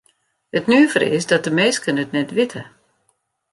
It 0.57 0.65
nuvere 0.71 1.05
is 1.17 1.25
dat 1.29 1.43
de 1.43 1.53
minsken 1.59 2.01
it 2.03 2.13
net 2.15 2.31
witte. 2.37 2.61